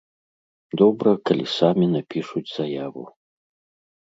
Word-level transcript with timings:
Добра, 0.81 1.11
калі 1.29 1.45
самі 1.59 1.85
напішуць 1.93 2.47
заяву. 2.57 3.03